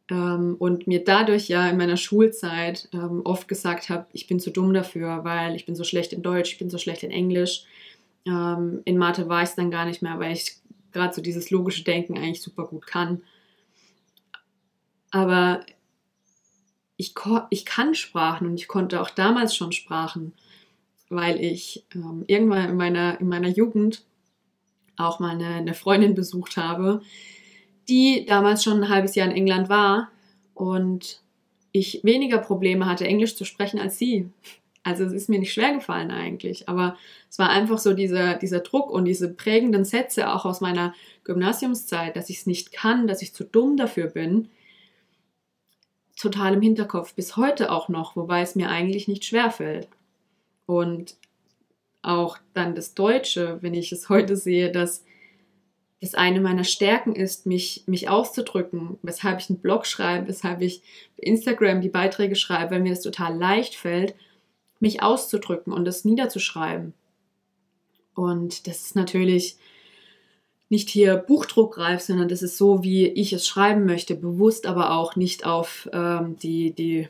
ähm, 0.10 0.55
und 0.57 0.88
mir 0.88 1.03
dadurch 1.03 1.48
ja 1.48 1.69
in 1.69 1.77
meiner 1.77 1.98
Schulzeit 1.98 2.89
ähm, 2.93 3.22
oft 3.24 3.48
gesagt 3.48 3.89
habe, 3.89 4.07
ich 4.13 4.27
bin 4.27 4.39
zu 4.39 4.51
dumm 4.51 4.74
dafür, 4.74 5.24
weil 5.24 5.55
ich 5.55 5.65
bin 5.65 5.75
so 5.75 5.84
schlecht 5.84 6.13
in 6.13 6.24
Deutsch, 6.24 6.53
ich 6.53 6.60
bin 6.60 6.69
so 6.69 6.77
schlecht 6.77 7.03
in 7.03 7.12
Englisch. 7.12 7.65
Ähm, 8.25 8.81
in 8.86 8.98
Mathe 8.98 9.29
war 9.29 9.43
ich 9.43 9.50
es 9.50 9.55
dann 9.55 9.72
gar 9.72 9.86
nicht 9.86 10.01
mehr, 10.01 10.19
weil 10.19 10.34
ich 10.34 10.57
gerade 10.91 11.13
so 11.13 11.22
dieses 11.22 11.51
logische 11.51 11.84
Denken 11.84 12.17
eigentlich 12.17 12.41
super 12.41 12.65
gut 12.65 12.88
kann. 12.88 13.22
Aber 15.12 15.62
ich, 16.96 17.13
ich 17.50 17.65
kann 17.65 17.93
Sprachen 17.96 18.48
und 18.48 18.55
ich 18.55 18.67
konnte 18.67 19.01
auch 19.01 19.10
damals 19.10 19.55
schon 19.55 19.72
Sprachen, 19.72 20.34
weil 21.10 21.39
ich 21.39 21.86
ähm, 21.93 22.24
irgendwann 22.27 22.69
in 22.69 22.77
meiner, 22.77 23.19
in 23.19 23.27
meiner 23.27 23.50
Jugend 23.50 24.03
auch 24.98 25.20
mal 25.20 25.32
eine, 25.32 25.48
eine 25.48 25.74
Freundin 25.74 26.16
besucht 26.16 26.58
habe, 26.58 27.01
die 27.88 28.25
damals 28.25 28.63
schon 28.63 28.84
ein 28.84 28.89
halbes 28.89 29.16
Jahr 29.16 29.27
in 29.27 29.36
England 29.36 29.70
war 29.70 30.12
und 30.54 31.22
ich 31.72 32.01
weniger 32.04 32.39
Probleme 32.39 32.86
hatte, 32.86 33.06
Englisch 33.06 33.36
zu 33.36 33.46
sprechen 33.46 33.80
als 33.80 33.98
sie. 33.98 34.30
Also 34.84 35.04
es 35.04 35.13
ist 35.13 35.30
mir 35.30 35.39
nicht 35.39 35.54
schwer 35.54 35.74
gefallen 35.74 36.12
eigentlich, 36.12 36.70
aber 36.70 36.98
es 37.30 37.38
war 37.39 37.50
einfach 37.50 37.77
so 37.77 37.94
dieser, 37.94 38.36
dieser 38.36 38.62
Druck 38.62 38.89
und 38.89 39.06
diese 39.06 39.34
prägenden 39.34 39.86
Sätze 39.86 40.34
auch 40.34 40.46
aus 40.46 40.62
meiner 40.62 40.94
Gymnasiumszeit, 41.25 42.16
dass 42.16 42.30
ich 42.30 42.38
es 42.39 42.46
nicht 42.46 42.72
kann, 42.72 43.06
dass 43.06 43.22
ich 43.22 43.34
zu 43.34 43.44
dumm 43.44 43.75
dafür 43.75 44.08
bin, 44.08 44.50
total 46.18 46.54
im 46.54 46.62
Hinterkopf, 46.62 47.13
bis 47.13 47.38
heute 47.38 47.72
auch 47.72 47.89
noch, 47.89 48.16
wobei 48.16 48.42
es 48.42 48.56
mir 48.56 48.70
eigentlich 48.70 49.08
nicht 49.08 49.25
schwer 49.25 49.51
fällt. 49.51 49.89
Und 50.66 51.16
auch 52.08 52.38
dann 52.54 52.74
das 52.74 52.94
Deutsche, 52.94 53.58
wenn 53.62 53.74
ich 53.74 53.92
es 53.92 54.10
heute 54.10 54.36
sehe, 54.36 54.72
dass 54.72 55.04
das 56.02 56.14
eine 56.14 56.40
meiner 56.40 56.64
Stärken 56.64 57.16
ist, 57.16 57.46
mich, 57.46 57.84
mich 57.88 58.08
auszudrücken, 58.08 58.98
weshalb 59.02 59.40
ich 59.40 59.50
einen 59.50 59.60
Blog 59.60 59.86
schreibe, 59.86 60.28
weshalb 60.28 60.62
ich 60.62 60.82
Instagram 61.18 61.82
die 61.82 61.90
Beiträge 61.90 62.36
schreibe, 62.36 62.72
weil 62.72 62.82
mir 62.82 62.92
das 62.92 63.02
total 63.02 63.36
leicht 63.36 63.76
fällt, 63.76 64.16
mich 64.80 65.02
auszudrücken 65.02 65.74
und 65.74 65.86
das 65.86 66.06
niederzuschreiben. 66.06 66.94
Und 68.14 68.68
das 68.68 68.86
ist 68.86 68.96
natürlich 68.96 69.58
nicht 70.70 70.90
hier 70.90 71.16
buchdruckreif, 71.16 72.02
sondern 72.02 72.30
das 72.30 72.42
ist 72.42 72.58
so, 72.58 72.84
wie 72.84 73.08
ich 73.08 73.34
es 73.34 73.48
schreiben 73.48 73.86
möchte, 73.86 74.16
bewusst 74.16 74.66
aber 74.66 74.92
auch 74.92 75.16
nicht 75.16 75.46
auf 75.46 75.90
ähm, 75.94 76.38
die, 76.38 76.72
die 76.72 77.10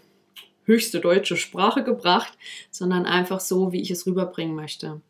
höchste 0.67 0.99
deutsche 0.99 1.37
Sprache 1.37 1.83
gebracht, 1.83 2.37
sondern 2.69 3.05
einfach 3.05 3.39
so, 3.39 3.71
wie 3.71 3.81
ich 3.81 3.89
es 3.89 4.05
rüberbringen 4.05 4.55
möchte. 4.55 5.01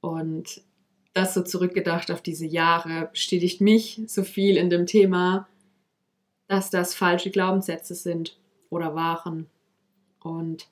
Und 0.00 0.62
das 1.12 1.34
so 1.34 1.42
zurückgedacht 1.42 2.10
auf 2.10 2.22
diese 2.22 2.46
Jahre 2.46 3.08
bestätigt 3.12 3.60
mich 3.60 4.00
so 4.06 4.24
viel 4.24 4.56
in 4.56 4.70
dem 4.70 4.86
Thema, 4.86 5.48
dass 6.46 6.70
das 6.70 6.94
falsche 6.94 7.30
Glaubenssätze 7.30 7.94
sind 7.94 8.36
oder 8.70 8.94
waren. 8.94 9.46
Und 10.22 10.68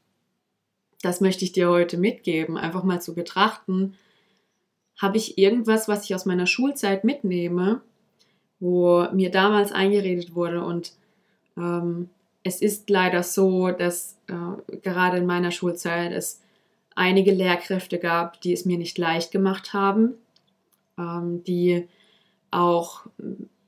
das 1.03 1.21
möchte 1.21 1.45
ich 1.45 1.53
dir 1.53 1.69
heute 1.69 1.99
mitgeben, 1.99 2.57
einfach 2.57 2.85
mal 2.85 3.03
zu 3.03 3.15
betrachten, 3.15 3.95
habe 5.01 5.17
ich 5.17 5.39
irgendwas, 5.39 5.89
was 5.89 6.05
ich 6.05 6.15
aus 6.15 6.27
meiner 6.27 6.47
Schulzeit 6.47 7.05
mitnehme, 7.05 7.83
wo 8.61 9.07
mir 9.13 9.31
damals 9.31 9.73
eingeredet 9.73 10.35
wurde. 10.35 10.65
Und 10.65 10.93
ähm, 11.57 12.09
es 12.45 12.61
ist 12.61 12.91
leider 12.91 13.23
so, 13.23 13.71
dass 13.71 14.19
äh, 14.29 14.77
gerade 14.79 15.19
in 15.19 15.27
meiner 15.27 15.51
Schulzeit 15.51 16.13
es 16.13 16.41
einige 16.95 17.33
Lehrkräfte 17.33 17.99
gab, 17.99 18.41
die 18.41 18.53
es 18.53 18.65
mir 18.65 18.79
nicht 18.79 18.99
leicht 18.99 19.31
gemacht 19.31 19.73
haben, 19.73 20.15
ähm, 20.99 21.45
die 21.45 21.89
auch, 22.51 23.07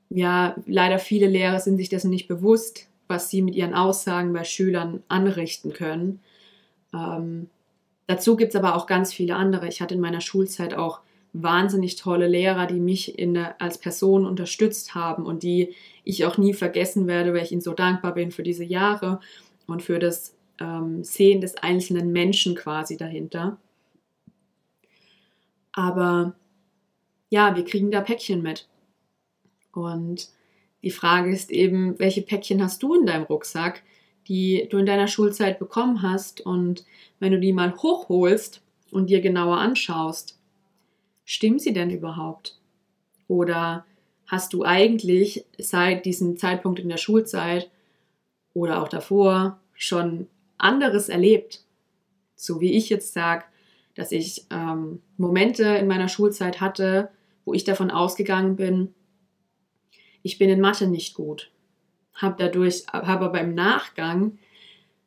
ja, 0.09 0.55
leider 0.65 0.99
viele 0.99 1.27
Lehrer 1.27 1.59
sind 1.59 1.77
sich 1.77 1.89
dessen 1.89 2.09
nicht 2.09 2.27
bewusst, 2.27 2.87
was 3.07 3.29
sie 3.29 3.41
mit 3.41 3.55
ihren 3.55 3.73
Aussagen 3.73 4.33
bei 4.33 4.43
Schülern 4.43 5.03
anrichten 5.07 5.73
können. 5.73 6.19
Ähm, 6.93 7.49
dazu 8.07 8.35
gibt 8.35 8.53
es 8.53 8.55
aber 8.55 8.75
auch 8.75 8.87
ganz 8.87 9.13
viele 9.13 9.35
andere. 9.35 9.67
Ich 9.67 9.81
hatte 9.81 9.95
in 9.95 10.01
meiner 10.01 10.21
Schulzeit 10.21 10.73
auch 10.73 10.99
wahnsinnig 11.41 11.95
tolle 11.95 12.27
Lehrer, 12.27 12.65
die 12.65 12.79
mich 12.79 13.17
in 13.17 13.37
als 13.37 13.77
Person 13.77 14.25
unterstützt 14.25 14.95
haben 14.95 15.25
und 15.25 15.43
die 15.43 15.73
ich 16.03 16.25
auch 16.25 16.37
nie 16.37 16.53
vergessen 16.53 17.07
werde, 17.07 17.33
weil 17.33 17.43
ich 17.43 17.51
ihnen 17.51 17.61
so 17.61 17.73
dankbar 17.73 18.13
bin 18.13 18.31
für 18.31 18.43
diese 18.43 18.63
Jahre 18.63 19.19
und 19.67 19.81
für 19.81 19.99
das 19.99 20.35
ähm, 20.59 21.03
Sehen 21.03 21.41
des 21.41 21.57
einzelnen 21.57 22.11
Menschen 22.11 22.55
quasi 22.55 22.97
dahinter. 22.97 23.57
Aber 25.73 26.35
ja, 27.29 27.55
wir 27.55 27.65
kriegen 27.65 27.91
da 27.91 28.01
Päckchen 28.01 28.41
mit. 28.41 28.67
Und 29.73 30.29
die 30.83 30.91
Frage 30.91 31.31
ist 31.31 31.51
eben, 31.51 31.99
welche 31.99 32.21
Päckchen 32.21 32.63
hast 32.63 32.81
du 32.81 32.93
in 32.93 33.05
deinem 33.05 33.23
Rucksack? 33.23 33.83
die 34.27 34.67
du 34.69 34.77
in 34.77 34.85
deiner 34.85 35.07
Schulzeit 35.07 35.59
bekommen 35.59 36.01
hast 36.01 36.41
und 36.41 36.85
wenn 37.19 37.31
du 37.31 37.39
die 37.39 37.53
mal 37.53 37.75
hochholst 37.75 38.61
und 38.91 39.09
dir 39.09 39.21
genauer 39.21 39.57
anschaust, 39.57 40.34
stimmen 41.25 41.59
sie 41.59 41.73
denn 41.73 41.89
überhaupt? 41.89 42.57
Oder 43.27 43.85
hast 44.27 44.53
du 44.53 44.63
eigentlich 44.63 45.45
seit 45.57 46.05
diesem 46.05 46.37
Zeitpunkt 46.37 46.79
in 46.79 46.89
der 46.89 46.97
Schulzeit 46.97 47.69
oder 48.53 48.81
auch 48.81 48.87
davor 48.87 49.59
schon 49.73 50.27
anderes 50.57 51.09
erlebt? 51.09 51.63
So 52.35 52.61
wie 52.61 52.71
ich 52.73 52.89
jetzt 52.89 53.13
sage, 53.13 53.43
dass 53.95 54.11
ich 54.11 54.45
ähm, 54.51 55.01
Momente 55.17 55.63
in 55.63 55.87
meiner 55.87 56.07
Schulzeit 56.07 56.61
hatte, 56.61 57.09
wo 57.43 57.53
ich 57.53 57.63
davon 57.63 57.91
ausgegangen 57.91 58.55
bin, 58.55 58.93
ich 60.23 60.37
bin 60.37 60.49
in 60.49 60.61
Mathe 60.61 60.87
nicht 60.87 61.13
gut 61.13 61.51
habe 62.15 62.35
dadurch, 62.39 62.85
habe 62.91 63.25
aber 63.25 63.41
im 63.41 63.53
Nachgang 63.53 64.37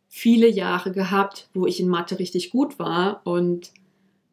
viele 0.08 0.48
Jahre 0.48 0.92
gehabt, 0.92 1.48
wo 1.54 1.66
ich 1.66 1.80
in 1.80 1.88
Mathe 1.88 2.18
richtig 2.18 2.50
gut 2.50 2.78
war 2.78 3.22
und 3.24 3.72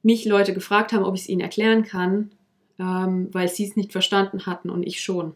mich 0.05 0.23
Leute 0.23 0.53
gefragt 0.53 0.93
haben, 0.93 1.03
ob 1.03 1.15
ich 1.15 1.21
es 1.21 1.29
ihnen 1.29 1.41
erklären 1.41 1.83
kann, 1.83 2.29
ähm, 2.79 3.29
weil 3.31 3.47
sie 3.47 3.65
es 3.65 3.75
nicht 3.75 3.91
verstanden 3.91 4.45
hatten 4.45 4.69
und 4.69 4.83
ich 4.83 5.01
schon. 5.01 5.33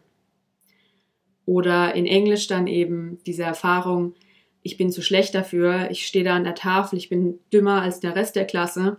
Oder 1.44 1.94
in 1.96 2.06
Englisch 2.06 2.46
dann 2.46 2.68
eben 2.68 3.18
diese 3.26 3.42
Erfahrung, 3.42 4.14
ich 4.62 4.76
bin 4.76 4.92
zu 4.92 5.02
schlecht 5.02 5.34
dafür, 5.34 5.90
ich 5.90 6.06
stehe 6.06 6.24
da 6.24 6.36
an 6.36 6.44
der 6.44 6.54
Tafel, 6.54 6.98
ich 6.98 7.08
bin 7.08 7.40
dümmer 7.52 7.82
als 7.82 7.98
der 7.98 8.14
Rest 8.14 8.36
der 8.36 8.46
Klasse. 8.46 8.98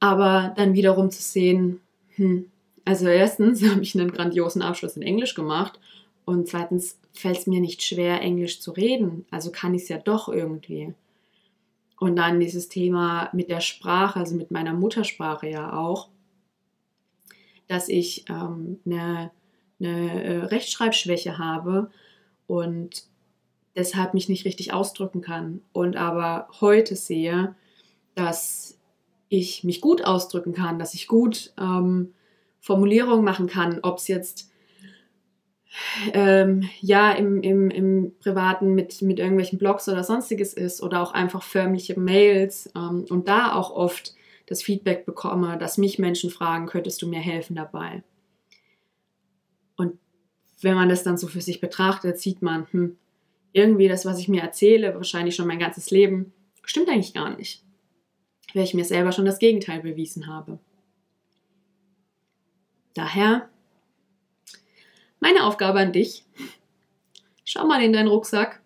Aber 0.00 0.52
dann 0.56 0.74
wiederum 0.74 1.10
zu 1.10 1.22
sehen, 1.22 1.80
hm, 2.16 2.50
also 2.84 3.06
erstens 3.06 3.62
habe 3.70 3.80
ich 3.80 3.94
einen 3.94 4.12
grandiosen 4.12 4.60
Abschluss 4.60 4.96
in 4.96 5.02
Englisch 5.02 5.34
gemacht 5.34 5.80
und 6.26 6.46
zweitens 6.46 6.98
fällt 7.14 7.38
es 7.38 7.46
mir 7.46 7.60
nicht 7.60 7.82
schwer, 7.82 8.20
Englisch 8.20 8.60
zu 8.60 8.72
reden. 8.72 9.24
Also 9.30 9.50
kann 9.50 9.72
ich 9.72 9.84
es 9.84 9.88
ja 9.88 9.96
doch 9.96 10.28
irgendwie. 10.28 10.92
Und 11.98 12.16
dann 12.16 12.40
dieses 12.40 12.68
Thema 12.68 13.30
mit 13.32 13.48
der 13.48 13.60
Sprache, 13.60 14.18
also 14.18 14.34
mit 14.34 14.50
meiner 14.50 14.72
Muttersprache 14.72 15.48
ja 15.48 15.76
auch, 15.76 16.08
dass 17.68 17.88
ich 17.88 18.24
ähm, 18.28 18.80
eine, 18.84 19.30
eine 19.80 20.24
äh, 20.24 20.44
Rechtschreibschwäche 20.44 21.38
habe 21.38 21.90
und 22.46 23.06
deshalb 23.76 24.14
mich 24.14 24.28
nicht 24.28 24.44
richtig 24.44 24.72
ausdrücken 24.72 25.20
kann. 25.20 25.62
Und 25.72 25.96
aber 25.96 26.48
heute 26.60 26.96
sehe, 26.96 27.54
dass 28.14 28.78
ich 29.28 29.64
mich 29.64 29.80
gut 29.80 30.04
ausdrücken 30.04 30.52
kann, 30.52 30.78
dass 30.78 30.94
ich 30.94 31.06
gut 31.06 31.52
ähm, 31.58 32.12
Formulierungen 32.60 33.24
machen 33.24 33.46
kann, 33.46 33.80
ob 33.82 33.98
es 33.98 34.08
jetzt 34.08 34.50
ähm, 36.12 36.68
ja 36.80 37.12
im, 37.12 37.42
im, 37.42 37.70
im 37.70 38.12
Privaten 38.20 38.74
mit, 38.74 39.02
mit 39.02 39.18
irgendwelchen 39.18 39.58
Blogs 39.58 39.88
oder 39.88 40.04
sonstiges 40.04 40.54
ist 40.54 40.82
oder 40.82 41.02
auch 41.02 41.12
einfach 41.12 41.42
förmliche 41.42 41.98
Mails 41.98 42.70
ähm, 42.76 43.04
und 43.08 43.28
da 43.28 43.54
auch 43.54 43.70
oft 43.70 44.14
das 44.46 44.62
Feedback 44.62 45.06
bekomme, 45.06 45.58
dass 45.58 45.78
mich 45.78 45.98
Menschen 45.98 46.30
fragen, 46.30 46.66
könntest 46.66 47.00
du 47.02 47.08
mir 47.08 47.20
helfen 47.20 47.56
dabei? 47.56 48.02
Und 49.76 49.98
wenn 50.60 50.74
man 50.74 50.88
das 50.88 51.02
dann 51.02 51.16
so 51.16 51.26
für 51.26 51.40
sich 51.40 51.60
betrachtet, 51.60 52.18
sieht 52.18 52.42
man, 52.42 52.66
hm, 52.70 52.96
irgendwie 53.52 53.88
das, 53.88 54.04
was 54.04 54.18
ich 54.18 54.28
mir 54.28 54.42
erzähle, 54.42 54.94
wahrscheinlich 54.94 55.36
schon 55.36 55.46
mein 55.46 55.58
ganzes 55.58 55.90
Leben, 55.90 56.32
stimmt 56.64 56.88
eigentlich 56.88 57.14
gar 57.14 57.36
nicht. 57.36 57.62
Weil 58.52 58.64
ich 58.64 58.74
mir 58.74 58.84
selber 58.84 59.12
schon 59.12 59.24
das 59.24 59.38
Gegenteil 59.38 59.80
bewiesen 59.80 60.26
habe. 60.26 60.58
Daher 62.94 63.48
meine 65.20 65.44
Aufgabe 65.44 65.80
an 65.80 65.92
dich. 65.92 66.24
Schau 67.44 67.66
mal 67.66 67.82
in 67.82 67.92
deinen 67.92 68.08
Rucksack, 68.08 68.60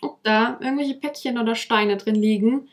ob 0.00 0.22
da 0.22 0.58
irgendwelche 0.60 0.94
Päckchen 0.94 1.38
oder 1.38 1.54
Steine 1.54 1.96
drin 1.96 2.14
liegen 2.14 2.68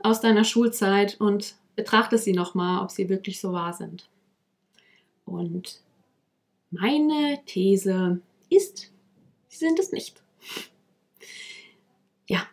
aus 0.00 0.20
deiner 0.20 0.44
Schulzeit 0.44 1.20
und 1.20 1.54
betrachte 1.76 2.18
sie 2.18 2.32
nochmal, 2.32 2.82
ob 2.82 2.90
sie 2.90 3.08
wirklich 3.08 3.40
so 3.40 3.52
wahr 3.52 3.72
sind. 3.72 4.08
Und 5.24 5.80
meine 6.70 7.40
These 7.46 8.20
ist, 8.50 8.92
sie 9.48 9.56
sind 9.56 9.78
es 9.78 9.92
nicht. 9.92 10.22
Ja, 12.26 12.46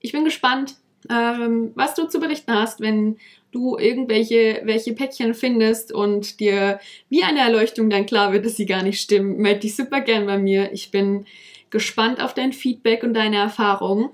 ich 0.00 0.12
bin 0.12 0.24
gespannt, 0.24 0.76
ähm, 1.08 1.72
was 1.74 1.94
du 1.94 2.06
zu 2.06 2.20
berichten 2.20 2.52
hast, 2.52 2.80
wenn 2.80 3.18
du 3.52 3.76
irgendwelche 3.78 4.62
welche 4.64 4.94
Päckchen 4.94 5.34
findest 5.34 5.92
und 5.92 6.40
dir 6.40 6.80
wie 7.08 7.22
eine 7.22 7.40
Erleuchtung 7.40 7.90
dann 7.90 8.06
klar 8.06 8.32
wird, 8.32 8.44
dass 8.44 8.56
sie 8.56 8.66
gar 8.66 8.82
nicht 8.82 9.00
stimmen, 9.00 9.36
melde 9.36 9.60
dich 9.60 9.76
super 9.76 10.00
gern 10.00 10.26
bei 10.26 10.38
mir. 10.38 10.72
Ich 10.72 10.90
bin 10.90 11.26
gespannt 11.70 12.20
auf 12.20 12.34
dein 12.34 12.52
Feedback 12.52 13.02
und 13.02 13.14
deine 13.14 13.36
Erfahrungen. 13.36 14.10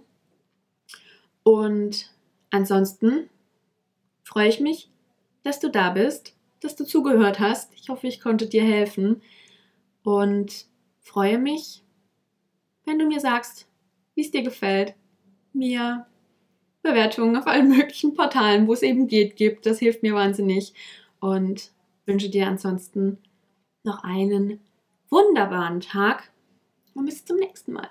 Und 1.42 2.12
ansonsten 2.50 3.30
freue 4.22 4.48
ich 4.48 4.60
mich, 4.60 4.90
dass 5.42 5.60
du 5.60 5.70
da 5.70 5.90
bist, 5.90 6.36
dass 6.60 6.76
du 6.76 6.84
zugehört 6.84 7.38
hast. 7.38 7.72
Ich 7.74 7.88
hoffe, 7.88 8.06
ich 8.06 8.20
konnte 8.20 8.46
dir 8.46 8.64
helfen 8.64 9.22
und 10.02 10.66
freue 11.00 11.38
mich, 11.38 11.82
wenn 12.84 12.98
du 12.98 13.06
mir 13.06 13.20
sagst, 13.20 13.68
wie 14.14 14.22
es 14.22 14.30
dir 14.30 14.42
gefällt, 14.42 14.94
mir 15.52 16.06
Bewertungen 16.88 17.36
auf 17.36 17.46
allen 17.46 17.68
möglichen 17.68 18.14
Portalen, 18.14 18.66
wo 18.66 18.72
es 18.72 18.82
eben 18.82 19.08
geht, 19.08 19.36
gibt. 19.36 19.66
Das 19.66 19.78
hilft 19.78 20.02
mir 20.02 20.14
wahnsinnig 20.14 20.72
und 21.20 21.70
wünsche 22.06 22.30
dir 22.30 22.46
ansonsten 22.46 23.18
noch 23.84 24.02
einen 24.04 24.60
wunderbaren 25.10 25.80
Tag 25.80 26.30
und 26.94 27.06
bis 27.06 27.24
zum 27.24 27.36
nächsten 27.36 27.72
Mal. 27.72 27.88